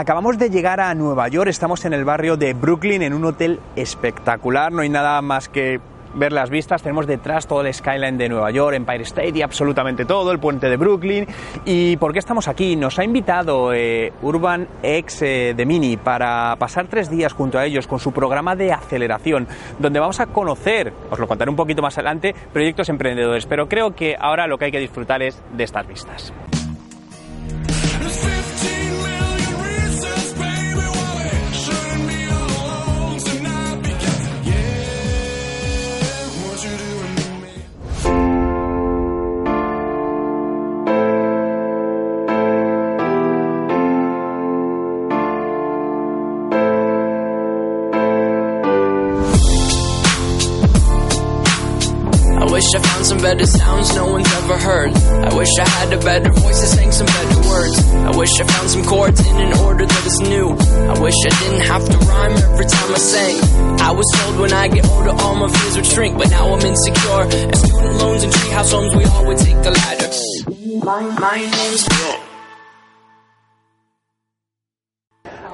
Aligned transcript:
Acabamos 0.00 0.38
de 0.38 0.48
llegar 0.48 0.80
a 0.80 0.94
Nueva 0.94 1.28
York, 1.28 1.50
estamos 1.50 1.84
en 1.84 1.92
el 1.92 2.06
barrio 2.06 2.38
de 2.38 2.54
Brooklyn 2.54 3.02
en 3.02 3.12
un 3.12 3.22
hotel 3.26 3.60
espectacular, 3.76 4.72
no 4.72 4.80
hay 4.80 4.88
nada 4.88 5.20
más 5.20 5.50
que 5.50 5.78
ver 6.14 6.32
las 6.32 6.48
vistas. 6.48 6.80
Tenemos 6.80 7.06
detrás 7.06 7.46
todo 7.46 7.60
el 7.60 7.74
skyline 7.74 8.16
de 8.16 8.30
Nueva 8.30 8.50
York, 8.50 8.76
Empire 8.76 9.02
State 9.02 9.32
y 9.34 9.42
absolutamente 9.42 10.06
todo, 10.06 10.32
el 10.32 10.38
puente 10.38 10.70
de 10.70 10.78
Brooklyn. 10.78 11.26
¿Y 11.66 11.98
por 11.98 12.14
qué 12.14 12.18
estamos 12.18 12.48
aquí? 12.48 12.76
Nos 12.76 12.98
ha 12.98 13.04
invitado 13.04 13.74
eh, 13.74 14.10
Urban 14.22 14.66
X 14.82 15.20
eh, 15.20 15.54
de 15.54 15.66
Mini 15.66 15.98
para 15.98 16.56
pasar 16.56 16.86
tres 16.88 17.10
días 17.10 17.34
junto 17.34 17.58
a 17.58 17.66
ellos 17.66 17.86
con 17.86 17.98
su 18.00 18.10
programa 18.10 18.56
de 18.56 18.72
aceleración, 18.72 19.48
donde 19.78 20.00
vamos 20.00 20.18
a 20.18 20.28
conocer, 20.28 20.94
os 21.10 21.18
lo 21.18 21.28
contaré 21.28 21.50
un 21.50 21.56
poquito 21.56 21.82
más 21.82 21.98
adelante, 21.98 22.34
proyectos 22.54 22.88
emprendedores. 22.88 23.44
Pero 23.44 23.68
creo 23.68 23.94
que 23.94 24.16
ahora 24.18 24.46
lo 24.46 24.56
que 24.56 24.64
hay 24.64 24.72
que 24.72 24.80
disfrutar 24.80 25.20
es 25.22 25.42
de 25.52 25.64
estas 25.64 25.86
vistas. 25.86 26.32
Wish 52.60 52.74
I 52.74 52.88
found 52.88 53.06
some 53.06 53.18
better 53.18 53.46
sounds 53.46 53.94
no 53.94 54.04
one's 54.12 54.30
ever 54.34 54.58
heard. 54.58 54.92
I 54.92 55.34
wish 55.34 55.48
I 55.58 55.66
had 55.66 55.92
a 55.94 55.98
better 55.98 56.30
voice 56.30 56.60
that 56.60 56.66
sang 56.76 56.92
some 56.92 57.06
better 57.06 57.48
words. 57.48 57.78
I 57.88 58.16
wish 58.18 58.38
I 58.38 58.44
found 58.44 58.68
some 58.68 58.84
chords 58.84 59.18
in 59.26 59.36
an 59.40 59.52
order 59.64 59.86
that 59.86 60.04
is 60.04 60.20
new. 60.20 60.48
I 60.92 61.00
wish 61.00 61.14
I 61.24 61.30
didn't 61.40 61.64
have 61.72 61.88
to 61.88 61.96
rhyme 62.04 62.32
every 62.32 62.66
time 62.66 62.92
I 62.92 62.98
sang. 62.98 63.36
I 63.80 63.92
was 63.92 64.06
told 64.14 64.40
when 64.40 64.52
I 64.52 64.68
get 64.68 64.84
older 64.90 65.10
all 65.10 65.36
my 65.36 65.48
fears 65.48 65.76
would 65.76 65.86
shrink, 65.86 66.18
but 66.18 66.28
now 66.28 66.52
I'm 66.52 66.60
insecure. 66.60 67.22
And 67.48 67.56
student 67.56 67.94
loans 67.96 68.24
and 68.24 68.32
treehouse 68.32 68.72
homes, 68.72 68.94
we 68.94 69.04
all 69.04 69.24
would 69.24 69.38
take 69.38 69.62
the 69.62 69.70
ladder. 69.70 70.10
My, 70.84 71.00
my 71.18 71.36
name's. 71.40 72.29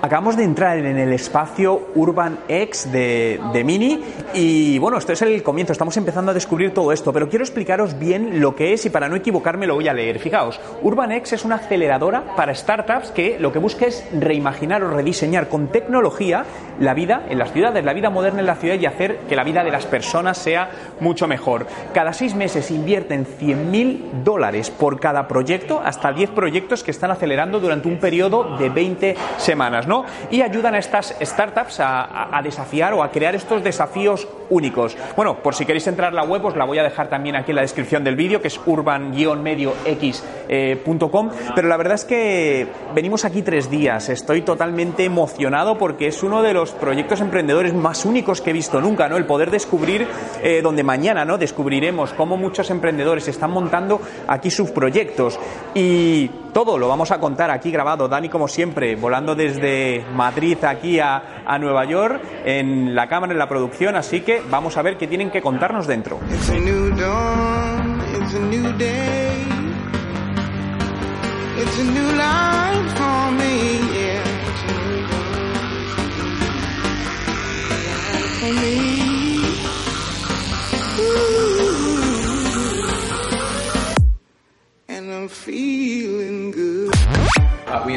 Acabamos 0.02 0.36
de 0.36 0.44
entrar 0.44 0.78
en 0.78 0.98
el 0.98 1.12
espacio 1.12 1.89
Urban 1.94 2.39
X 2.48 2.92
de, 2.92 3.62
Mini 3.64 4.00
y 4.34 4.78
bueno, 4.78 4.98
esto 4.98 5.12
es 5.12 5.22
el 5.22 5.42
comienzo, 5.42 5.72
estamos 5.72 5.97
empezando 5.97 6.30
a 6.30 6.34
descubrir 6.34 6.75
todo 6.75 6.92
esto, 6.92 7.12
pero 7.12 7.28
quiero 7.28 7.44
explicaros 7.44 7.98
bien 7.98 8.41
lo 8.41 8.55
que 8.55 8.74
es 8.74 8.84
y 8.84 8.91
para 8.91 9.08
no 9.08 9.17
equivocarme 9.17 9.67
lo 9.67 9.74
voy 9.74 9.89
a 9.89 9.94
leer. 9.94 10.19
Fijaos, 10.19 10.61
Urban 10.83 11.12
X 11.12 11.33
es 11.33 11.44
una 11.44 11.56
aceleradora 11.56 12.36
para 12.36 12.55
startups 12.55 13.11
que 13.11 13.39
lo 13.41 13.52
que 13.52 13.58
busca 13.58 13.86
es 13.86 14.06
reimaginar 14.12 14.84
o 14.84 14.91
rediseñar 14.91 15.48
con 15.48 15.69
tecnología 15.69 16.44
la 16.78 16.94
vida 16.94 17.24
en 17.28 17.39
las 17.39 17.52
ciudades, 17.52 17.84
la 17.84 17.94
vida 17.94 18.11
moderna 18.11 18.41
en 18.41 18.47
la 18.47 18.56
ciudad 18.56 18.78
y 18.78 18.86
hacer 18.86 19.20
que 19.28 19.34
la 19.36 19.44
vida 19.44 19.64
de 19.64 19.70
las 19.70 19.86
personas 19.86 20.36
sea 20.39 20.70
mucho 21.00 21.27
mejor. 21.27 21.67
Cada 21.94 22.12
seis 22.12 22.34
meses 22.34 22.70
invierten 22.70 23.27
100.000 23.27 24.22
dólares 24.22 24.70
por 24.70 25.00
cada 25.00 25.27
proyecto, 25.27 25.80
hasta 25.83 26.12
10 26.12 26.30
proyectos 26.30 26.84
que 26.84 26.91
están 26.91 27.11
acelerando 27.11 27.61
durante 27.61 27.89
un 27.89 27.98
periodo 27.98 28.56
de 28.58 28.69
20 28.69 29.17
semanas. 29.39 29.86
¿No? 29.87 30.05
Y 30.31 30.42
ayudan 30.42 30.75
a 30.75 30.79
estas 30.79 31.15
startups 31.20 31.81
a, 31.81 32.37
a, 32.37 32.42
desafiar 32.42 32.92
o 32.95 33.03
a 33.03 33.11
crear 33.11 33.34
estos 33.34 33.62
desafíos 33.62 34.29
únicos. 34.50 34.97
Bueno, 35.16 35.39
por 35.42 35.55
si 35.55 35.64
queréis 35.64 35.86
entrar 35.86 36.12
a 36.12 36.14
la 36.14 36.25
web, 36.25 36.44
os 36.44 36.56
la 36.56 36.64
voy 36.64 36.78
a 36.78 36.83
dejar 36.83 37.08
también 37.08 37.36
aquí 37.36 37.52
en 37.52 37.56
la 37.56 37.62
descripción 37.62 38.05
del 38.05 38.16
vídeo, 38.16 38.41
que 38.41 38.48
es 38.48 38.61
urban-mediox.com. 38.64 41.30
pero 41.55 41.69
la 41.69 41.77
verdad 41.77 41.94
es 41.94 42.05
que 42.05 42.67
venimos 42.94 43.24
aquí 43.24 43.42
tres 43.42 43.70
días. 43.70 44.08
Estoy 44.08 44.42
totalmente 44.42 45.05
emocionado 45.05 45.78
porque 45.78 46.08
es 46.08 46.22
uno 46.22 46.42
de 46.42 46.52
los 46.52 46.72
proyectos 46.72 47.20
emprendedores 47.20 47.74
más 47.74 48.05
únicos 48.05 48.41
que 48.41 48.50
he 48.50 48.52
visto 48.52 48.80
nunca, 48.80 49.08
¿no? 49.08 49.17
El 49.17 49.27
poder 49.27 49.50
descubrir, 49.50 50.06
eh, 50.42 50.61
donde 50.62 50.83
mañana, 50.83 51.24
¿no? 51.24 51.39
Descubriremos 51.39 52.13
cómo 52.13 52.36
muchos 52.36 52.70
emprendedores 52.70 53.28
están 53.28 53.51
montando 53.51 54.01
aquí 54.27 54.51
sus 54.51 54.70
proyectos. 54.70 55.39
Y 55.74 56.28
todo 56.52 56.78
lo 56.78 56.89
vamos 56.89 57.11
a 57.11 57.20
contar 57.20 57.51
aquí 57.51 57.70
grabado. 57.70 58.08
Dani, 58.08 58.28
como 58.28 58.48
siempre, 58.48 58.96
volando 58.96 59.34
desde 59.34 60.05
Madrid 60.14 60.58
aquí 60.64 60.98
a, 60.98 61.42
a, 61.45 61.58
Nueva 61.58 61.84
York 61.84 62.20
en 62.45 62.95
la 62.95 63.08
cámara, 63.08 63.33
en 63.33 63.39
la 63.39 63.48
producción. 63.48 63.95
Así 63.95 64.23
que 64.23 64.36
vamos 64.51 64.77
a 64.77 64.83
ver 64.83 64.97
qué 64.97 65.07
tienen 65.07 65.30
que 65.30 65.41
contarnos 65.41 65.86
dentro. 65.86 66.20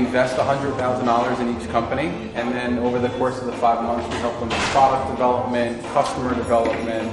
Invest 0.10 0.38
$100,000 0.38 1.40
in 1.40 1.56
each 1.56 1.70
company, 1.70 2.08
and 2.34 2.52
then 2.52 2.80
over 2.80 2.98
the 2.98 3.10
course 3.10 3.40
of 3.40 3.46
the 3.46 3.54
five 3.54 3.84
months, 3.84 4.12
we 4.12 4.20
help 4.22 4.34
them 4.40 4.50
with 4.50 4.58
product 4.72 5.08
development, 5.12 5.84
customer 5.94 6.34
development, 6.34 7.08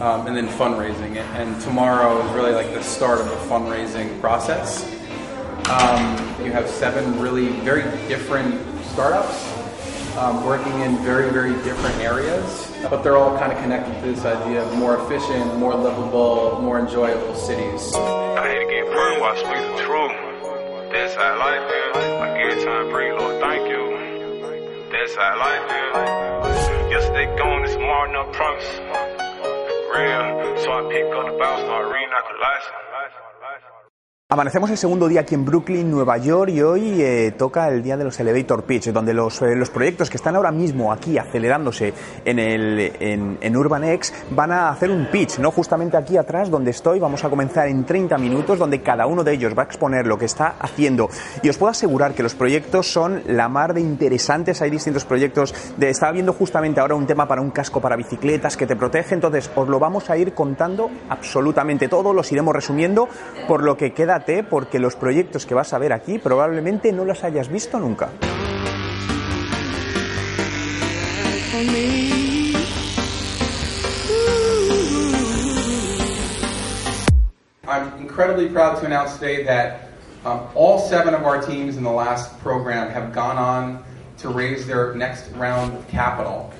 um, 0.00 0.26
and 0.26 0.34
then 0.34 0.48
fundraising. 0.48 1.16
And 1.36 1.60
tomorrow 1.60 2.18
is 2.26 2.32
really 2.32 2.52
like 2.52 2.72
the 2.72 2.82
start 2.82 3.20
of 3.20 3.26
the 3.26 3.36
fundraising 3.36 4.18
process. 4.22 4.84
Um, 5.68 6.16
you 6.42 6.50
have 6.50 6.66
seven 6.66 7.20
really 7.20 7.48
very 7.60 7.82
different 8.08 8.58
startups 8.86 9.36
um, 10.16 10.42
working 10.42 10.80
in 10.80 10.96
very, 11.04 11.30
very 11.30 11.52
different 11.62 11.96
areas, 11.96 12.74
but 12.88 13.02
they're 13.02 13.18
all 13.18 13.36
kind 13.38 13.52
of 13.52 13.58
connected 13.58 13.92
to 14.00 14.14
this 14.14 14.24
idea 14.24 14.64
of 14.64 14.78
more 14.78 14.98
efficient, 15.04 15.58
more 15.58 15.74
livable, 15.74 16.58
more 16.62 16.80
enjoyable 16.80 17.34
cities. 17.34 17.94
I 17.94 18.48
hate 18.48 18.60
to 18.60 18.70
get 18.70 19.84
truth. 19.84 20.29
That's 20.90 21.14
how 21.14 21.38
life 21.38 21.70
is. 21.70 21.96
Like 22.18 22.40
every 22.40 22.64
time 22.64 22.88
I 22.88 22.90
pray, 22.90 23.12
Lord, 23.12 23.40
thank 23.40 23.68
you. 23.70 23.82
That's 24.90 25.14
how 25.14 25.38
life 25.38 25.70
is. 25.70 26.90
Yesterday 26.90 27.26
gone, 27.38 27.62
this 27.62 27.76
morning 27.76 28.16
I 28.16 28.24
promise. 28.32 28.70
Real. 29.94 30.64
So 30.64 30.72
I 30.72 30.90
pick 30.90 31.06
up 31.14 31.26
the 31.30 31.38
Bible, 31.38 31.62
start 31.62 31.92
reading 31.92 32.10
like 32.10 32.24
a. 32.24 32.99
Amanecemos 34.32 34.70
el 34.70 34.78
segundo 34.78 35.08
día 35.08 35.22
aquí 35.22 35.34
en 35.34 35.44
Brooklyn, 35.44 35.90
Nueva 35.90 36.16
York, 36.16 36.52
y 36.52 36.62
hoy 36.62 37.02
eh, 37.02 37.34
toca 37.36 37.66
el 37.66 37.82
día 37.82 37.96
de 37.96 38.04
los 38.04 38.20
Elevator 38.20 38.62
Pitch, 38.62 38.92
donde 38.92 39.12
los, 39.12 39.42
eh, 39.42 39.56
los 39.56 39.70
proyectos 39.70 40.08
que 40.08 40.18
están 40.18 40.36
ahora 40.36 40.52
mismo 40.52 40.92
aquí 40.92 41.18
acelerándose 41.18 41.92
en, 42.24 42.38
el, 42.38 42.92
en, 43.00 43.38
en 43.40 43.56
Urban 43.56 43.82
X 43.82 44.14
van 44.30 44.52
a 44.52 44.68
hacer 44.68 44.92
un 44.92 45.06
pitch, 45.06 45.40
¿no? 45.40 45.50
Justamente 45.50 45.96
aquí 45.96 46.16
atrás 46.16 46.48
donde 46.48 46.70
estoy, 46.70 47.00
vamos 47.00 47.24
a 47.24 47.28
comenzar 47.28 47.66
en 47.66 47.84
30 47.84 48.18
minutos, 48.18 48.56
donde 48.56 48.80
cada 48.82 49.04
uno 49.06 49.24
de 49.24 49.32
ellos 49.32 49.52
va 49.58 49.62
a 49.62 49.66
exponer 49.66 50.06
lo 50.06 50.16
que 50.16 50.26
está 50.26 50.54
haciendo. 50.60 51.10
Y 51.42 51.48
os 51.48 51.58
puedo 51.58 51.72
asegurar 51.72 52.14
que 52.14 52.22
los 52.22 52.36
proyectos 52.36 52.86
son 52.86 53.24
la 53.26 53.48
mar 53.48 53.74
de 53.74 53.80
interesantes, 53.80 54.62
hay 54.62 54.70
distintos 54.70 55.04
proyectos. 55.04 55.52
De, 55.76 55.90
estaba 55.90 56.12
viendo 56.12 56.34
justamente 56.34 56.78
ahora 56.78 56.94
un 56.94 57.08
tema 57.08 57.26
para 57.26 57.42
un 57.42 57.50
casco 57.50 57.80
para 57.80 57.96
bicicletas 57.96 58.56
que 58.56 58.68
te 58.68 58.76
protege, 58.76 59.16
entonces 59.16 59.50
os 59.56 59.68
lo 59.68 59.80
vamos 59.80 60.08
a 60.08 60.16
ir 60.16 60.34
contando 60.34 60.88
absolutamente 61.08 61.88
todo, 61.88 62.14
los 62.14 62.30
iremos 62.30 62.54
resumiendo, 62.54 63.08
por 63.48 63.64
lo 63.64 63.76
que 63.76 63.92
queda 63.92 64.19
porque 64.48 64.78
los 64.78 64.96
proyectos 64.96 65.46
que 65.46 65.54
vas 65.54 65.72
a 65.72 65.78
ver 65.78 65.92
aquí 65.92 66.18
probablemente 66.18 66.92
no 66.92 67.04
los 67.04 67.24
hayas 67.24 67.48
visto 67.48 67.78
nunca. 67.78 68.10
I'm 77.66 78.00
incredibly 78.00 78.48
proud 78.48 78.80
to 78.80 78.86
announce 78.86 79.14
today 79.14 79.44
that 79.44 79.90
um, 80.24 80.40
all 80.54 80.78
seven 80.78 81.14
of 81.14 81.22
our 81.22 81.40
teams 81.40 81.76
in 81.76 81.84
the 81.84 81.90
last 81.90 82.38
program 82.40 82.90
have 82.90 83.12
gone 83.12 83.38
on 83.38 83.84
to 84.18 84.28
raise 84.28 84.66
their 84.66 84.94
next 84.94 85.30
round 85.32 85.74
of 85.74 85.86
capital. 85.88 86.52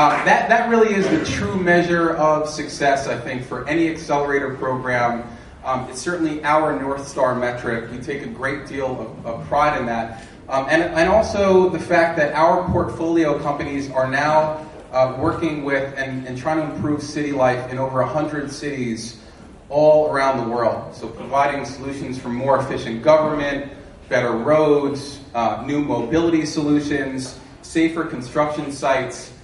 Uh, 0.00 0.24
that, 0.24 0.48
that 0.48 0.70
really 0.70 0.94
is 0.94 1.06
the 1.10 1.22
true 1.26 1.54
measure 1.56 2.16
of 2.16 2.48
success, 2.48 3.06
I 3.06 3.20
think, 3.20 3.44
for 3.44 3.68
any 3.68 3.86
accelerator 3.90 4.54
program. 4.54 5.30
Um, 5.62 5.90
it's 5.90 6.00
certainly 6.00 6.42
our 6.42 6.80
North 6.80 7.06
Star 7.06 7.34
metric. 7.34 7.90
We 7.90 7.98
take 7.98 8.22
a 8.22 8.26
great 8.26 8.66
deal 8.66 8.98
of, 8.98 9.26
of 9.26 9.46
pride 9.46 9.78
in 9.78 9.84
that. 9.84 10.26
Um, 10.48 10.64
and, 10.70 10.82
and 10.84 11.10
also 11.10 11.68
the 11.68 11.78
fact 11.78 12.16
that 12.16 12.32
our 12.32 12.66
portfolio 12.70 13.38
companies 13.40 13.90
are 13.90 14.10
now 14.10 14.66
uh, 14.90 15.18
working 15.18 15.64
with 15.64 15.92
and, 15.98 16.26
and 16.26 16.38
trying 16.38 16.66
to 16.66 16.74
improve 16.74 17.02
city 17.02 17.32
life 17.32 17.70
in 17.70 17.76
over 17.76 18.00
100 18.00 18.50
cities 18.50 19.20
all 19.68 20.10
around 20.10 20.42
the 20.42 20.50
world. 20.50 20.94
So 20.94 21.08
providing 21.08 21.66
solutions 21.66 22.18
for 22.18 22.30
more 22.30 22.58
efficient 22.58 23.02
government, 23.02 23.70
better 24.08 24.32
roads, 24.32 25.20
uh, 25.34 25.62
new 25.66 25.82
mobility 25.82 26.46
solutions, 26.46 27.38
safer 27.60 28.04
construction 28.04 28.72
sites, 28.72 29.34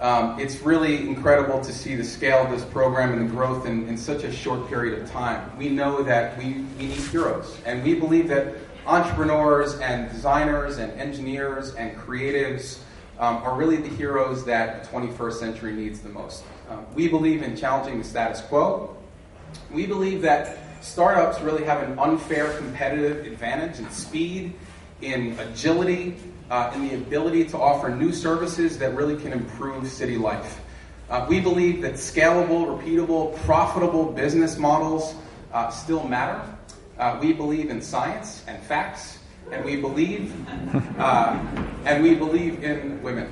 Um, 0.00 0.40
it's 0.40 0.60
really 0.62 1.06
incredible 1.06 1.60
to 1.60 1.72
see 1.74 1.94
the 1.94 2.04
scale 2.04 2.42
of 2.42 2.50
this 2.50 2.64
program 2.64 3.12
and 3.12 3.28
the 3.28 3.30
growth 3.30 3.66
in, 3.66 3.86
in 3.86 3.98
such 3.98 4.24
a 4.24 4.32
short 4.32 4.66
period 4.66 4.98
of 4.98 5.10
time. 5.10 5.54
We 5.58 5.68
know 5.68 6.02
that 6.02 6.38
we, 6.38 6.64
we 6.78 6.86
need 6.86 6.96
heroes, 6.96 7.58
and 7.66 7.84
we 7.84 7.94
believe 7.94 8.26
that 8.28 8.54
entrepreneurs 8.86 9.78
and 9.80 10.10
designers 10.10 10.78
and 10.78 10.90
engineers 10.98 11.74
and 11.74 11.94
creatives 11.98 12.78
um, 13.18 13.36
are 13.42 13.54
really 13.54 13.76
the 13.76 13.90
heroes 13.90 14.42
that 14.46 14.84
the 14.84 14.88
21st 14.88 15.32
century 15.34 15.72
needs 15.72 16.00
the 16.00 16.08
most. 16.08 16.44
Um, 16.70 16.86
we 16.94 17.06
believe 17.06 17.42
in 17.42 17.54
challenging 17.54 17.98
the 17.98 18.04
status 18.04 18.40
quo. 18.40 18.96
We 19.70 19.84
believe 19.84 20.22
that 20.22 20.56
startups 20.80 21.42
really 21.42 21.64
have 21.64 21.82
an 21.82 21.98
unfair 21.98 22.56
competitive 22.56 23.26
advantage 23.26 23.78
in 23.78 23.90
speed, 23.90 24.54
in 25.02 25.38
agility, 25.38 26.16
uh, 26.50 26.72
in 26.74 26.88
the 26.88 26.94
ability 26.94 27.44
to 27.44 27.56
offer 27.56 27.88
new 27.88 28.12
services 28.12 28.76
that 28.78 28.94
really 28.94 29.16
can 29.16 29.32
improve 29.32 29.86
city 29.86 30.18
life. 30.18 30.60
Uh, 31.08 31.26
we 31.28 31.40
believe 31.40 31.80
that 31.82 31.94
scalable, 31.94 32.66
repeatable, 32.66 33.36
profitable 33.44 34.12
business 34.12 34.58
models 34.58 35.14
uh, 35.52 35.70
still 35.70 36.06
matter. 36.06 36.42
Uh, 36.98 37.18
we 37.20 37.32
believe 37.32 37.70
in 37.70 37.80
science 37.80 38.44
and 38.46 38.62
facts, 38.62 39.18
and 39.50 39.64
we 39.64 39.76
believe, 39.76 40.34
uh, 40.98 41.38
and 41.84 42.02
we 42.02 42.14
believe 42.14 42.62
in 42.62 43.02
women. 43.02 43.28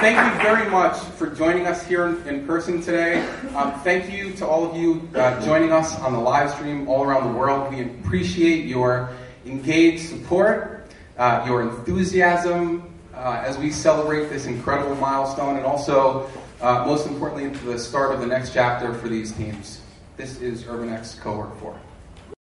Thank 0.00 0.34
you 0.34 0.42
very 0.42 0.70
much 0.70 0.98
for 0.98 1.28
joining 1.28 1.66
us 1.66 1.86
here 1.86 2.06
in, 2.06 2.28
in 2.28 2.46
person 2.46 2.82
today. 2.82 3.26
Um, 3.54 3.72
thank 3.80 4.12
you 4.12 4.32
to 4.34 4.46
all 4.46 4.68
of 4.68 4.76
you 4.76 5.08
uh, 5.14 5.40
joining 5.44 5.72
us 5.72 5.98
on 6.00 6.12
the 6.12 6.18
live 6.18 6.50
stream 6.50 6.86
all 6.86 7.02
around 7.02 7.32
the 7.32 7.38
world. 7.38 7.72
We 7.72 7.82
appreciate 7.82 8.66
your 8.66 9.10
engaged 9.46 10.08
support, 10.08 10.88
uh, 11.18 11.44
your 11.46 11.62
enthusiasm 11.62 12.92
uh, 13.14 13.42
as 13.44 13.56
we 13.58 13.70
celebrate 13.70 14.28
this 14.28 14.46
incredible 14.46 14.94
milestone, 14.96 15.56
and 15.56 15.64
also, 15.64 16.28
uh, 16.60 16.84
most 16.86 17.06
importantly, 17.06 17.48
the 17.70 17.78
start 17.78 18.12
of 18.12 18.20
the 18.20 18.26
next 18.26 18.52
chapter 18.52 18.92
for 18.92 19.08
these 19.08 19.32
teams. 19.32 19.80
This 20.16 20.40
is 20.40 20.64
UrbanX 20.64 21.18
Cohort 21.20 21.56
4. 21.58 21.78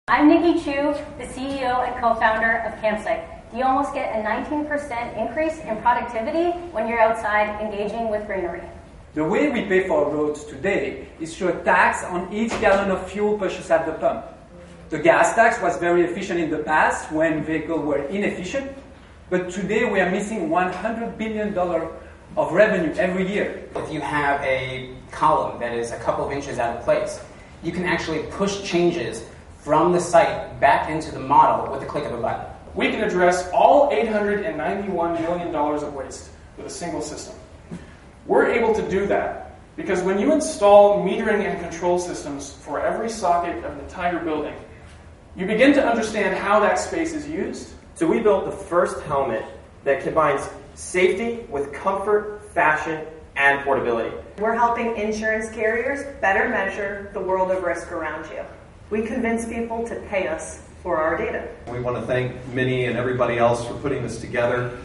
I'm 0.09 0.29
Nikki 0.29 0.63
Chu, 0.63 0.95
the 1.19 1.25
CEO 1.25 1.87
and 1.87 2.01
co-founder 2.01 2.59
of 2.67 2.81
Campsite. 2.81 3.25
Do 3.51 3.59
You 3.59 3.65
almost 3.65 3.95
get 3.95 4.15
a 4.15 4.23
19% 4.23 5.17
increase 5.17 5.59
in 5.61 5.81
productivity 5.83 6.51
when 6.73 6.89
you're 6.89 7.01
outside 7.01 7.61
engaging 7.61 8.09
with 8.09 8.27
greenery. 8.27 8.63
The 9.15 9.25
way 9.25 9.51
we 9.51 9.63
pay 9.63 9.87
for 9.87 10.09
roads 10.11 10.45
today 10.45 11.09
is 11.21 11.37
through 11.37 11.49
a 11.49 11.65
tax 11.65 12.03
on 12.05 12.33
each 12.33 12.51
gallon 12.61 12.91
of 12.91 13.11
fuel 13.11 13.37
purchased 13.37 13.71
at 13.71 13.85
the 13.85 13.93
pump. 13.93 14.25
The 14.93 14.99
gas 14.99 15.35
tax 15.35 15.59
was 15.63 15.79
very 15.79 16.03
efficient 16.05 16.39
in 16.39 16.51
the 16.51 16.59
past 16.59 17.11
when 17.11 17.43
vehicles 17.43 17.81
were 17.81 18.05
inefficient, 18.09 18.77
but 19.31 19.49
today 19.49 19.91
we 19.91 20.01
are 20.01 20.11
missing 20.11 20.51
$100 20.51 21.17
billion 21.17 21.57
of 21.57 22.53
revenue 22.53 22.93
every 22.99 23.27
year. 23.27 23.67
If 23.75 23.91
you 23.91 24.03
have 24.03 24.43
a 24.43 24.95
column 25.11 25.59
that 25.61 25.73
is 25.73 25.93
a 25.93 25.99
couple 26.01 26.27
of 26.27 26.31
inches 26.31 26.59
out 26.59 26.77
of 26.77 26.85
place, 26.85 27.25
you 27.63 27.73
can 27.73 27.85
actually 27.85 28.25
push 28.33 28.63
changes 28.65 29.25
from 29.61 29.93
the 29.93 29.99
site 29.99 30.61
back 30.61 30.91
into 30.91 31.11
the 31.11 31.21
model 31.21 31.73
with 31.73 31.81
the 31.81 31.87
click 31.87 32.05
of 32.05 32.13
a 32.13 32.21
button. 32.21 32.45
We 32.75 32.91
can 32.91 33.03
address 33.03 33.49
all 33.49 33.91
$891 33.91 35.23
million 35.23 35.55
of 35.55 35.95
waste 35.95 36.29
with 36.59 36.67
a 36.67 36.71
single 36.71 37.01
system. 37.01 37.35
We're 38.27 38.49
able 38.49 38.75
to 38.75 38.87
do 38.91 39.07
that 39.07 39.59
because 39.75 40.03
when 40.03 40.19
you 40.19 40.35
install 40.35 41.03
metering 41.03 41.47
and 41.47 41.59
control 41.63 41.99
systems 41.99 42.53
for 42.53 42.79
every 42.79 43.09
socket 43.09 43.57
of 43.65 43.73
an 43.73 43.81
entire 43.81 44.23
building, 44.23 44.55
you 45.37 45.47
begin 45.47 45.73
to 45.73 45.87
understand 45.87 46.37
how 46.37 46.61
that 46.61 46.79
space 46.79 47.15
is 47.15 47.27
used. 47.27 47.73
So 47.95 48.07
we 48.07 48.21
built 48.21 48.45
the 48.45 48.53
first 48.53 49.03
helmet 49.05 49.45
that 49.85 50.03
combines 50.03 50.47
safety 50.75 51.47
with 51.49 51.73
comfort, 51.73 52.43
fashion, 52.53 53.07
and 53.37 53.65
portability. 53.65 54.15
We're 54.39 54.55
helping 54.55 54.97
insurance 54.97 55.51
carriers 55.51 56.05
better 56.21 56.49
measure 56.49 57.11
the 57.15 57.21
world 57.21 57.51
of 57.51 57.63
risk 57.63 57.93
around 57.93 58.31
you. 58.31 58.43
We 58.91 59.07
convince 59.07 59.47
people 59.47 59.87
to 59.87 59.97
pay 60.11 60.29
us 60.29 60.63
for 60.83 60.99
our 60.99 61.17
data. 61.17 61.49
We 61.71 61.81
want 61.81 61.97
to 61.97 62.03
thank 62.03 62.47
Minnie 62.49 62.85
and 62.85 62.99
everybody 62.99 63.39
else 63.39 63.65
for 63.67 63.75
putting 63.75 64.03
this 64.03 64.21
together. 64.21 64.77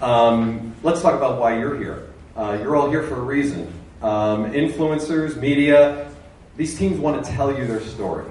Um, 0.00 0.74
let's 0.82 1.00
talk 1.00 1.14
about 1.14 1.38
why 1.38 1.58
you're 1.58 1.76
here. 1.76 2.08
Uh, 2.34 2.58
you're 2.60 2.74
all 2.74 2.90
here 2.90 3.04
for 3.04 3.16
a 3.16 3.22
reason. 3.22 3.72
Um, 4.02 4.50
influencers, 4.52 5.36
media, 5.36 6.10
these 6.56 6.76
teams 6.76 6.98
want 6.98 7.24
to 7.24 7.30
tell 7.30 7.56
you 7.56 7.66
their 7.66 7.80
story. 7.80 8.24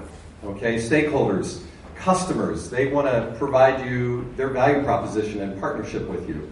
Okay, 0.44 0.76
stakeholders, 0.76 1.62
customers, 1.94 2.68
they 2.68 2.86
want 2.86 3.06
to 3.06 3.34
provide 3.38 3.86
you 3.86 4.32
their 4.36 4.48
value 4.48 4.82
proposition 4.82 5.40
and 5.40 5.58
partnership 5.60 6.08
with 6.08 6.28
you. 6.28 6.50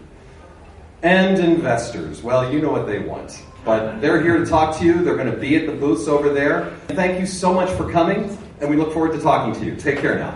And 1.03 1.39
investors, 1.39 2.21
well, 2.21 2.51
you 2.51 2.61
know 2.61 2.71
what 2.71 2.85
they 2.87 2.99
want. 2.99 3.43
But 3.65 3.99
they're 3.99 4.21
here 4.21 4.37
to 4.37 4.45
talk 4.45 4.77
to 4.79 4.85
you. 4.85 5.03
They're 5.03 5.17
going 5.17 5.31
to 5.31 5.37
be 5.37 5.55
at 5.55 5.65
the 5.65 5.73
booths 5.73 6.07
over 6.07 6.29
there. 6.31 6.71
Thank 6.89 7.19
you 7.19 7.25
so 7.25 7.53
much 7.53 7.69
for 7.71 7.91
coming 7.91 8.37
and 8.61 8.69
we 8.69 8.75
look 8.75 8.93
forward 8.93 9.11
to 9.13 9.19
talking 9.19 9.59
to 9.59 9.65
you. 9.65 9.75
Take 9.75 9.97
care 9.97 10.17
now. 10.17 10.35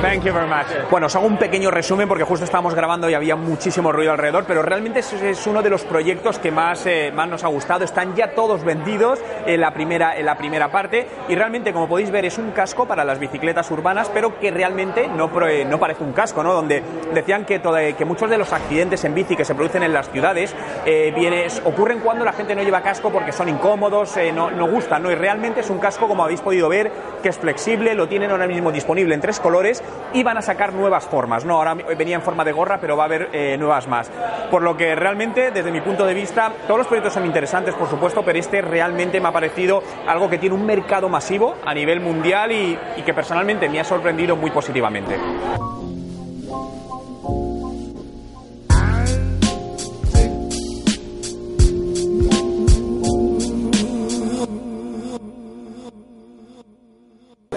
Thank 0.00 0.22
you 0.24 0.32
very 0.32 0.46
much. 0.46 0.66
Bueno, 0.92 1.06
os 1.06 1.16
hago 1.16 1.26
un 1.26 1.36
pequeño 1.38 1.72
resumen 1.72 2.06
porque 2.06 2.22
justo 2.22 2.44
estábamos 2.44 2.72
grabando 2.74 3.10
y 3.10 3.14
había 3.14 3.34
muchísimo 3.34 3.90
ruido 3.90 4.12
alrededor, 4.12 4.44
pero 4.46 4.62
realmente 4.62 5.00
es, 5.00 5.46
uno 5.46 5.60
de 5.60 5.70
los 5.70 5.82
proyectos 5.84 6.38
que 6.38 6.52
más, 6.52 6.86
eh, 6.86 7.10
más 7.12 7.28
nos 7.28 7.42
ha 7.42 7.48
gustado. 7.48 7.84
Están 7.84 8.14
ya 8.14 8.30
todos 8.32 8.62
vendidos 8.64 9.18
en 9.44 9.60
la, 9.60 9.72
primera, 9.72 10.16
en 10.16 10.24
la 10.24 10.36
primera 10.38 10.70
parte 10.70 11.08
y 11.28 11.34
realmente, 11.34 11.72
como 11.72 11.88
podéis 11.88 12.12
ver, 12.12 12.24
es 12.24 12.38
un 12.38 12.52
casco 12.52 12.86
para 12.86 13.04
las 13.04 13.18
bicicletas 13.18 13.68
urbanas, 13.72 14.08
pero 14.14 14.38
que 14.38 14.52
realmente 14.52 15.08
no, 15.08 15.30
eh, 15.48 15.64
no 15.64 15.80
parece 15.80 16.04
un 16.04 16.12
casco, 16.12 16.44
¿no? 16.44 16.54
Donde 16.54 16.80
decían 17.12 17.44
que, 17.44 17.58
todo- 17.58 17.76
que 17.96 18.04
muchos 18.04 18.30
de 18.30 18.38
los 18.38 18.52
accidentes 18.52 19.04
en 19.04 19.14
bici 19.14 19.34
que 19.34 19.44
se 19.44 19.56
producen 19.56 19.82
en 19.82 19.92
las 19.92 20.08
ciudades 20.10 20.54
eh, 20.86 21.12
vienes- 21.14 21.60
ocurren 21.64 21.98
cuando 21.98 22.24
la 22.24 22.32
gente 22.32 22.54
no 22.54 22.62
lleva 22.62 22.82
casco 22.82 23.10
porque 23.10 23.32
son 23.32 23.48
incómodos, 23.48 24.16
eh, 24.16 24.30
no, 24.32 24.48
no 24.50 24.68
gustan, 24.68 25.02
¿no? 25.02 25.10
Y 25.10 25.16
realmente 25.16 25.60
es 25.60 25.70
un 25.70 25.78
casco, 25.80 26.06
como 26.06 26.22
habéis 26.22 26.40
podido 26.40 26.68
ver, 26.68 26.92
que 27.20 27.30
es 27.30 27.36
flexible, 27.36 27.94
lo 27.94 28.06
tienen 28.06 28.30
ahora 28.30 28.46
mismo 28.46 28.70
disponible 28.70 29.12
en 29.14 29.20
tres 29.20 29.40
colores 29.40 29.82
y 30.12 30.22
van 30.22 30.38
a 30.38 30.42
sacar 30.42 30.72
nuevas 30.72 31.04
formas, 31.04 31.44
¿no? 31.44 31.56
Ahora 31.56 31.74
venía 31.74 32.16
en 32.16 32.22
forma 32.22 32.44
de 32.44 32.52
gorra, 32.52 32.78
pero 32.80 32.96
va 32.96 33.04
a 33.04 33.06
haber 33.06 33.28
eh, 33.32 33.56
nuevas 33.58 33.86
más. 33.88 34.10
Por 34.50 34.62
lo 34.62 34.76
que 34.76 34.94
realmente, 34.94 35.50
desde 35.50 35.70
mi 35.70 35.80
punto 35.80 36.06
de 36.06 36.14
vista, 36.14 36.52
todos 36.66 36.78
los 36.78 36.86
proyectos 36.86 37.12
son 37.12 37.26
interesantes, 37.26 37.74
por 37.74 37.88
supuesto, 37.88 38.22
pero 38.24 38.38
este 38.38 38.62
realmente 38.62 39.20
me 39.20 39.28
ha 39.28 39.32
parecido 39.32 39.82
algo 40.06 40.30
que 40.30 40.38
tiene 40.38 40.54
un 40.54 40.64
mercado 40.64 41.08
masivo 41.08 41.56
a 41.64 41.74
nivel 41.74 42.00
mundial 42.00 42.52
y, 42.52 42.78
y 42.96 43.02
que 43.02 43.14
personalmente 43.14 43.68
me 43.68 43.80
ha 43.80 43.84
sorprendido 43.84 44.36
muy 44.36 44.50
positivamente. 44.50 45.16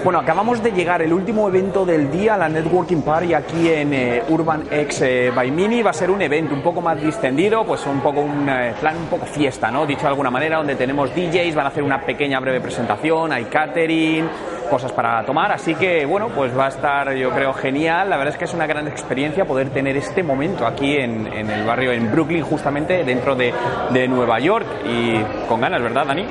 Bueno, 0.03 0.17
acabamos 0.17 0.63
de 0.63 0.71
llegar 0.71 1.03
el 1.03 1.13
último 1.13 1.47
evento 1.47 1.85
del 1.85 2.09
día, 2.09 2.35
la 2.35 2.49
Networking 2.49 3.03
Party 3.03 3.35
aquí 3.35 3.69
en 3.69 3.93
eh, 3.93 4.23
Urban 4.29 4.63
X 4.71 5.01
eh, 5.03 5.31
by 5.33 5.51
Mini. 5.51 5.83
Va 5.83 5.91
a 5.91 5.93
ser 5.93 6.09
un 6.09 6.19
evento 6.23 6.55
un 6.55 6.63
poco 6.63 6.81
más 6.81 6.99
distendido, 6.99 7.63
pues 7.63 7.85
un 7.85 7.99
poco 7.99 8.21
un 8.21 8.49
eh, 8.49 8.73
plan 8.79 8.97
un 8.97 9.05
poco 9.05 9.27
fiesta, 9.27 9.69
¿no? 9.69 9.85
Dicho 9.85 10.01
de 10.01 10.07
alguna 10.07 10.31
manera, 10.31 10.57
donde 10.57 10.73
tenemos 10.73 11.13
DJs, 11.13 11.53
van 11.53 11.65
a 11.67 11.69
hacer 11.69 11.83
una 11.83 12.01
pequeña 12.01 12.39
breve 12.39 12.59
presentación, 12.61 13.31
hay 13.31 13.45
catering, 13.45 14.27
cosas 14.71 14.91
para 14.91 15.23
tomar. 15.23 15.51
Así 15.51 15.75
que, 15.75 16.03
bueno, 16.07 16.29
pues 16.29 16.57
va 16.57 16.65
a 16.65 16.69
estar, 16.69 17.13
yo 17.13 17.29
creo, 17.29 17.53
genial. 17.53 18.09
La 18.09 18.17
verdad 18.17 18.33
es 18.33 18.39
que 18.39 18.45
es 18.45 18.53
una 18.55 18.65
gran 18.65 18.87
experiencia 18.87 19.45
poder 19.45 19.69
tener 19.69 19.95
este 19.97 20.23
momento 20.23 20.65
aquí 20.65 20.97
en, 20.97 21.27
el 21.27 21.63
barrio, 21.63 21.91
en 21.91 22.11
Brooklyn, 22.11 22.43
justamente 22.43 23.03
dentro 23.03 23.35
de, 23.35 23.53
de 23.91 24.07
Nueva 24.07 24.39
York. 24.39 24.65
Y 24.83 25.21
con 25.47 25.61
ganas, 25.61 25.79
¿verdad, 25.79 26.07
Dani? 26.07 26.25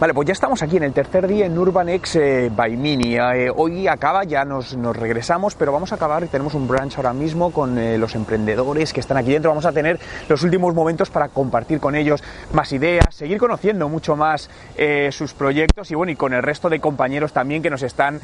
Vale, 0.00 0.14
pues 0.14 0.28
ya 0.28 0.32
estamos 0.32 0.62
aquí 0.62 0.78
en 0.78 0.84
el 0.84 0.94
tercer 0.94 1.28
día 1.28 1.44
en 1.44 1.58
Urban 1.58 1.90
X 1.90 2.16
eh, 2.16 2.50
by 2.56 2.74
Mini. 2.74 3.16
Eh, 3.16 3.50
hoy 3.54 3.86
acaba, 3.86 4.24
ya 4.24 4.46
nos, 4.46 4.74
nos, 4.74 4.96
regresamos, 4.96 5.54
pero 5.54 5.72
vamos 5.72 5.92
a 5.92 5.96
acabar 5.96 6.24
y 6.24 6.26
tenemos 6.28 6.54
un 6.54 6.66
brunch 6.66 6.96
ahora 6.96 7.12
mismo 7.12 7.52
con 7.52 7.76
eh, 7.76 7.98
los 7.98 8.14
emprendedores 8.14 8.94
que 8.94 9.00
están 9.00 9.18
aquí 9.18 9.32
dentro. 9.32 9.50
Vamos 9.50 9.66
a 9.66 9.72
tener 9.72 10.00
los 10.26 10.42
últimos 10.42 10.74
momentos 10.74 11.10
para 11.10 11.28
compartir 11.28 11.80
con 11.80 11.94
ellos 11.96 12.24
más 12.54 12.72
ideas, 12.72 13.14
seguir 13.14 13.36
conociendo 13.36 13.90
mucho 13.90 14.16
más 14.16 14.48
sus 15.10 15.34
proyectos 15.34 15.90
y 15.90 15.94
bueno, 15.94 16.12
y 16.12 16.16
con 16.16 16.32
el 16.32 16.42
resto 16.42 16.70
de 16.70 16.80
compañeros 16.80 17.34
también 17.34 17.62
que 17.62 17.68
nos 17.68 17.82
están 17.82 18.20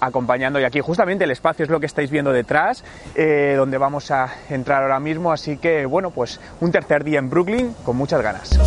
acompañando. 0.00 0.58
Y 0.58 0.64
aquí 0.64 0.80
justamente 0.80 1.24
el 1.24 1.30
espacio 1.32 1.64
es 1.64 1.70
lo 1.70 1.80
que 1.80 1.86
estáis 1.86 2.10
viendo 2.10 2.32
detrás, 2.32 2.82
donde 3.14 3.76
vamos 3.76 4.10
a 4.10 4.32
entrar 4.48 4.82
ahora 4.82 5.00
mismo. 5.00 5.32
Así 5.32 5.58
que 5.58 5.84
bueno, 5.84 6.10
pues 6.10 6.40
un 6.60 6.72
tercer 6.72 7.04
día 7.04 7.18
en 7.18 7.28
Brooklyn 7.28 7.74
con 7.84 7.98
muchas 7.98 8.22
ganas. 8.22 8.58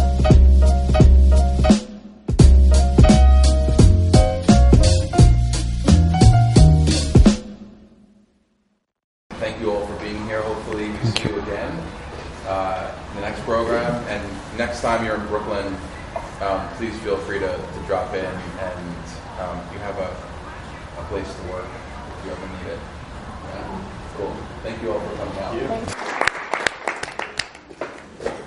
Thank 9.44 9.60
you 9.60 9.72
all 9.72 9.86
for 9.86 10.02
being 10.02 10.26
here. 10.26 10.42
Hopefully, 10.42 10.90
we 10.90 10.98
see 11.00 11.28
you 11.28 11.38
again 11.42 11.78
uh, 12.48 12.96
in 13.10 13.16
the 13.16 13.22
next 13.24 13.42
program. 13.42 13.94
And 14.08 14.58
next 14.58 14.80
time 14.80 15.06
you're 15.06 15.16
in 15.16 15.28
Brooklyn, 15.28 15.76
um, 16.40 16.66
please 16.76 16.98
feel 17.00 17.18
free 17.18 17.40
to, 17.40 17.58
to 17.58 17.80
drop 17.86 18.14
in 18.14 18.24
and 18.24 19.04
um, 19.42 19.60
you 19.74 19.80
have 19.80 19.98
a, 19.98 20.16
a 20.98 21.04
place 21.10 21.28
to 21.28 21.42
work 21.52 21.66
if 22.20 22.26
you 22.26 22.32
ever 22.32 22.48
need 22.48 22.72
it. 22.72 22.80
Yeah. 23.50 23.82
Cool. 24.16 24.34
Thank 24.64 24.82
you 24.82 24.94
all 24.94 25.02
for 25.02 25.16
coming 25.18 25.38
out. 25.40 26.13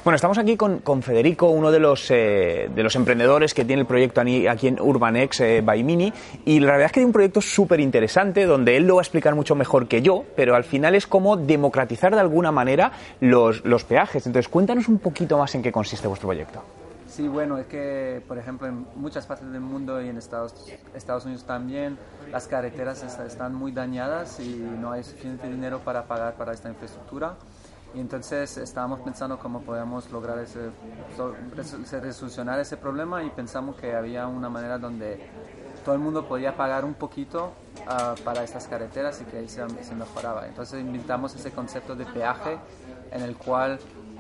Bueno, 0.06 0.14
estamos 0.14 0.38
aquí 0.38 0.56
con, 0.56 0.78
con 0.78 1.02
Federico, 1.02 1.48
uno 1.48 1.72
de 1.72 1.80
los, 1.80 2.08
eh, 2.12 2.70
de 2.72 2.82
los 2.84 2.94
emprendedores 2.94 3.52
que 3.54 3.64
tiene 3.64 3.80
el 3.80 3.88
proyecto 3.88 4.20
aquí 4.20 4.68
en 4.68 4.80
UrbanX 4.80 5.40
eh, 5.40 5.62
by 5.64 5.82
Mini, 5.82 6.12
y 6.44 6.60
la 6.60 6.74
verdad 6.74 6.86
es 6.86 6.92
que 6.92 7.00
tiene 7.00 7.06
un 7.06 7.12
proyecto 7.12 7.40
súper 7.40 7.80
interesante 7.80 8.46
donde 8.46 8.76
él 8.76 8.86
lo 8.86 8.94
va 8.94 9.00
a 9.00 9.02
explicar 9.02 9.34
mucho 9.34 9.56
mejor 9.56 9.88
que 9.88 10.02
yo, 10.02 10.22
pero 10.36 10.54
al 10.54 10.62
final 10.62 10.94
es 10.94 11.08
como 11.08 11.36
democratizar 11.36 12.14
de 12.14 12.20
alguna 12.20 12.52
manera 12.52 12.92
los, 13.18 13.64
los 13.64 13.82
peajes. 13.82 14.24
Entonces, 14.28 14.48
cuéntanos 14.48 14.86
un 14.86 15.00
poquito 15.00 15.38
más 15.38 15.52
en 15.56 15.62
qué 15.64 15.72
consiste 15.72 16.06
vuestro 16.06 16.28
proyecto. 16.28 16.62
Sí, 17.08 17.26
bueno, 17.26 17.58
es 17.58 17.66
que, 17.66 18.22
por 18.28 18.38
ejemplo, 18.38 18.68
en 18.68 18.86
muchas 18.94 19.26
partes 19.26 19.50
del 19.50 19.60
mundo 19.60 20.00
y 20.00 20.08
en 20.08 20.18
Estados, 20.18 20.54
Estados 20.94 21.24
Unidos 21.24 21.42
también, 21.46 21.98
las 22.30 22.46
carreteras 22.46 23.02
están 23.02 23.56
muy 23.56 23.72
dañadas 23.72 24.38
y 24.38 24.54
no 24.80 24.92
hay 24.92 25.02
suficiente 25.02 25.48
dinero 25.48 25.80
para 25.80 26.04
pagar 26.04 26.34
para 26.34 26.52
esta 26.52 26.68
infraestructura. 26.68 27.34
Y 27.96 28.00
entonces 28.00 28.58
estábamos 28.58 29.00
pensando 29.00 29.38
cómo 29.38 29.62
podíamos 29.62 30.10
lograr 30.10 30.38
ese, 30.40 30.70
resolucionar 31.98 32.60
ese 32.60 32.76
problema 32.76 33.24
y 33.24 33.30
pensamos 33.30 33.76
que 33.76 33.94
había 33.94 34.26
una 34.26 34.50
manera 34.50 34.76
donde 34.76 35.30
todo 35.82 35.94
el 35.94 36.02
mundo 36.02 36.28
podía 36.28 36.54
pagar 36.54 36.84
un 36.84 36.92
poquito 36.92 37.52
ah, 37.88 38.14
para 38.22 38.44
estas 38.44 38.66
carreteras 38.66 39.22
y 39.22 39.24
que 39.24 39.38
ahí 39.38 39.48
se, 39.48 39.64
mejoraba. 39.94 40.46
Entonces 40.46 40.78
inventamos 40.78 41.34
ese 41.36 41.52
concepto 41.52 41.96
de 41.96 42.04
peaje 42.04 42.58
en 43.12 43.22
el 43.22 43.34
cual 43.34 43.78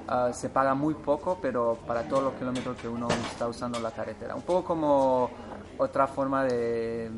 ah, 0.08 0.30
se 0.32 0.48
paga 0.48 0.74
muy 0.74 0.94
poco, 0.94 1.38
pero 1.42 1.76
para 1.86 2.08
todos 2.08 2.22
los 2.22 2.32
kilómetros 2.32 2.78
que 2.78 2.88
uno 2.88 3.08
está 3.30 3.46
usando 3.46 3.78
la 3.78 3.90
carretera. 3.90 4.34
Un 4.36 4.42
poco 4.42 4.64
como 4.64 5.30
otra 5.76 6.06
forma 6.06 6.44
de 6.44 7.10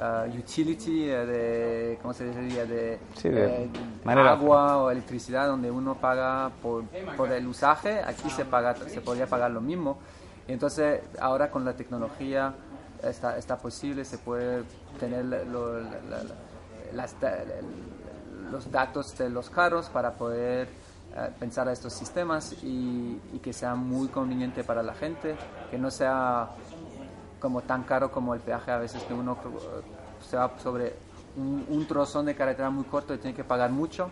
Uh, 0.00 0.24
utility, 0.34 1.10
eh, 1.10 1.26
de, 1.26 1.98
¿cómo 2.00 2.14
se 2.14 2.24
diría? 2.24 2.64
De, 2.64 2.98
eh, 3.22 3.70
agua 4.06 4.78
o 4.78 4.90
electricidad, 4.90 5.46
donde 5.46 5.70
uno 5.70 5.94
paga 5.94 6.50
por, 6.62 6.84
por, 7.18 7.30
el 7.30 7.46
usaje, 7.46 8.00
aquí 8.02 8.30
se, 8.30 8.46
paga, 8.46 8.74
se 8.74 9.02
podría 9.02 9.26
pagar 9.26 9.50
lo 9.50 9.60
mismo. 9.60 9.98
Y 10.48 10.52
entonces, 10.52 11.02
ahora 11.20 11.50
con 11.50 11.66
la 11.66 11.74
tecnología 11.74 12.54
está, 13.02 13.36
está 13.36 13.58
posible, 13.58 14.06
se 14.06 14.16
puede 14.16 14.62
tener 14.98 15.26
los 15.26 15.84
datos 18.72 19.18
de 19.18 19.28
los 19.28 19.50
carros 19.50 19.90
para 19.90 20.12
poder 20.12 20.68
eh, 21.14 21.28
pensar 21.38 21.68
a 21.68 21.72
estos 21.72 21.92
sistemas 21.92 22.54
y, 22.62 23.20
y 23.34 23.38
que 23.40 23.52
sea 23.52 23.74
muy 23.74 24.08
conveniente 24.08 24.64
para 24.64 24.82
la 24.82 24.94
gente, 24.94 25.36
que 25.70 25.76
no 25.76 25.90
sea 25.90 26.48
como 27.40 27.62
tan 27.62 27.82
caro 27.82 28.12
como 28.12 28.34
el 28.34 28.40
peaje 28.40 28.70
a 28.70 28.78
veces 28.78 29.02
que 29.02 29.14
uno 29.14 29.36
se 30.28 30.36
va 30.36 30.52
sobre 30.62 30.94
un, 31.36 31.64
un 31.68 31.86
trozón 31.86 32.26
de 32.26 32.34
carretera 32.34 32.70
muy 32.70 32.84
corto 32.84 33.14
y 33.14 33.18
tiene 33.18 33.34
que 33.34 33.44
pagar 33.44 33.70
mucho 33.70 34.10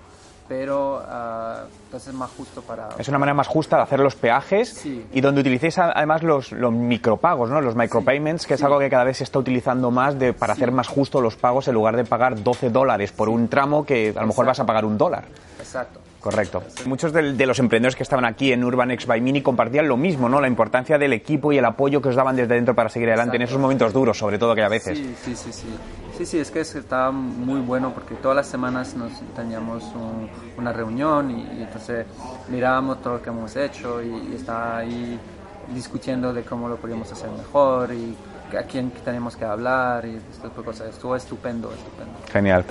pero 0.48 0.96
uh, 0.96 1.68
entonces 1.84 2.08
es 2.08 2.14
más 2.14 2.30
justo 2.30 2.62
para... 2.62 2.88
Es 2.98 3.06
una 3.08 3.18
manera 3.18 3.34
más 3.34 3.46
justa 3.46 3.76
de 3.76 3.82
hacer 3.82 4.00
los 4.00 4.16
peajes 4.16 4.84
y 4.86 5.20
donde 5.20 5.42
utilicéis 5.42 5.78
además 5.78 6.22
los, 6.22 6.52
los 6.52 6.72
micropagos, 6.72 7.50
¿no? 7.50 7.60
los 7.60 7.76
micropayments, 7.76 8.46
que 8.46 8.54
es 8.54 8.62
algo 8.62 8.78
que 8.78 8.88
cada 8.88 9.04
vez 9.04 9.18
se 9.18 9.24
está 9.24 9.38
utilizando 9.38 9.90
más 9.90 10.18
de, 10.18 10.32
para 10.32 10.54
hacer 10.54 10.72
más 10.72 10.88
justo 10.88 11.20
los 11.20 11.36
pagos 11.36 11.68
en 11.68 11.74
lugar 11.74 11.96
de 11.96 12.04
pagar 12.04 12.42
12 12.42 12.70
dólares 12.70 13.12
por 13.12 13.28
un 13.28 13.48
tramo 13.48 13.84
que 13.84 14.14
a 14.16 14.22
lo 14.22 14.28
mejor 14.28 14.46
vas 14.46 14.58
a 14.58 14.64
pagar 14.64 14.86
un 14.86 14.96
dólar. 14.96 15.24
Exacto. 15.58 16.00
Correcto. 16.20 16.62
Muchos 16.86 17.12
de, 17.12 17.46
los 17.46 17.58
emprendedores 17.58 17.94
que 17.94 18.02
estaban 18.02 18.24
aquí 18.24 18.52
en 18.52 18.64
Urban 18.64 18.90
X 18.90 19.06
by 19.06 19.20
Mini 19.20 19.40
compartían 19.40 19.86
lo 19.86 19.96
mismo, 19.96 20.28
¿no? 20.28 20.40
La 20.40 20.48
importancia 20.48 20.98
del 20.98 21.12
equipo 21.12 21.52
y 21.52 21.58
el 21.58 21.64
apoyo 21.64 22.02
que 22.02 22.08
os 22.08 22.16
daban 22.16 22.34
desde 22.34 22.54
dentro 22.54 22.74
para 22.74 22.88
seguir 22.88 23.08
adelante 23.08 23.36
en 23.36 23.42
esos 23.42 23.58
momentos 23.58 23.92
duros, 23.92 24.18
sobre 24.18 24.38
todo 24.38 24.54
que 24.54 24.62
a 24.62 24.68
veces. 24.68 24.98
Sí, 24.98 25.14
sí, 25.22 25.36
sí, 25.36 25.52
sí. 25.52 25.68
Sí, 26.16 26.26
sí, 26.26 26.38
es 26.40 26.50
que 26.50 26.60
estaba 26.60 27.12
muy 27.12 27.60
bueno 27.60 27.92
porque 27.94 28.16
todas 28.16 28.34
las 28.34 28.48
semanas 28.48 28.94
nos 28.94 29.12
teníamos 29.36 29.84
una 30.56 30.72
reunión 30.72 31.30
y, 31.30 31.62
entonces 31.62 32.06
mirábamos 32.48 33.00
todo 33.00 33.14
lo 33.14 33.22
que 33.22 33.30
hemos 33.30 33.54
hecho 33.54 34.02
y, 34.02 34.32
y 34.32 34.34
estaba 34.34 34.78
ahí 34.78 35.18
discutiendo 35.72 36.32
de 36.32 36.42
cómo 36.42 36.68
lo 36.68 36.76
podíamos 36.76 37.12
hacer 37.12 37.30
mejor 37.30 37.92
y 37.92 38.16
a 38.56 38.62
quién 38.62 38.90
tenemos 39.04 39.36
que 39.36 39.44
hablar 39.44 40.06
y 40.06 40.16
estas 40.16 40.50
cosas. 40.52 40.88
Estuvo 40.88 41.14
estupendo, 41.14 41.72
estupendo. 41.72 42.18
Genial. 42.32 42.64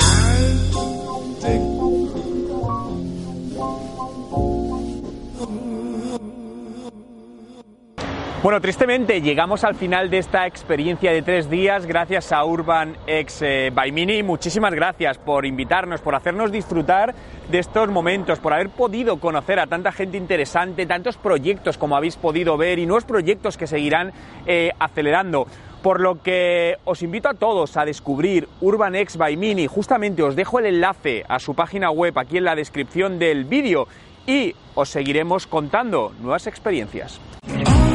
Bueno, 8.47 8.61
tristemente 8.61 9.21
llegamos 9.21 9.65
al 9.65 9.75
final 9.75 10.09
de 10.09 10.19
esta 10.19 10.47
experiencia 10.47 11.11
de 11.11 11.21
tres 11.21 11.49
días 11.49 11.85
gracias 11.85 12.31
a 12.31 12.45
Urban 12.45 12.95
X 13.05 13.41
eh, 13.41 13.71
by 13.73 13.91
Mini. 13.91 14.23
Muchísimas 14.23 14.73
gracias 14.73 15.17
por 15.17 15.45
invitarnos, 15.45 15.99
por 15.99 16.15
hacernos 16.15 16.49
disfrutar 16.49 17.13
de 17.51 17.59
estos 17.59 17.89
momentos, 17.89 18.39
por 18.39 18.53
haber 18.53 18.69
podido 18.69 19.19
conocer 19.19 19.59
a 19.59 19.67
tanta 19.67 19.91
gente 19.91 20.15
interesante, 20.15 20.85
tantos 20.85 21.17
proyectos 21.17 21.77
como 21.77 21.97
habéis 21.97 22.15
podido 22.15 22.55
ver 22.55 22.79
y 22.79 22.85
nuevos 22.85 23.03
proyectos 23.03 23.57
que 23.57 23.67
seguirán 23.67 24.13
eh, 24.45 24.71
acelerando. 24.79 25.45
Por 25.83 25.99
lo 25.99 26.23
que 26.23 26.77
os 26.85 27.01
invito 27.01 27.27
a 27.27 27.33
todos 27.33 27.75
a 27.75 27.83
descubrir 27.83 28.47
Urban 28.61 28.95
X 28.95 29.17
by 29.17 29.35
Mini. 29.35 29.67
Justamente 29.67 30.23
os 30.23 30.37
dejo 30.37 30.59
el 30.59 30.67
enlace 30.67 31.25
a 31.27 31.39
su 31.39 31.53
página 31.53 31.91
web 31.91 32.17
aquí 32.17 32.37
en 32.37 32.45
la 32.45 32.55
descripción 32.55 33.19
del 33.19 33.43
vídeo 33.43 33.89
y 34.25 34.55
os 34.73 34.87
seguiremos 34.87 35.47
contando 35.47 36.13
nuevas 36.21 36.47
experiencias. 36.47 37.19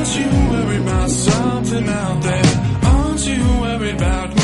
Aren't 0.02 0.16
you 0.16 0.50
worried 0.50 0.80
about 0.80 1.10
something 1.10 1.88
out 1.88 2.22
there? 2.22 2.80
Aren't 2.82 3.24
you 3.24 3.40
worried 3.60 3.94
about 3.94 4.41